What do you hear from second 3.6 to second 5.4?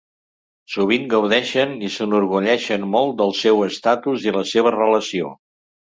estatus i la seva relació.